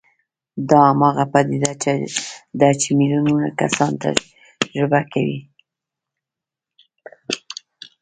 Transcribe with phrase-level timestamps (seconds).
[0.69, 1.71] دا هماغه پديده
[2.59, 4.01] ده چې ميليونونه کسانو
[4.65, 5.37] تجربه کړې.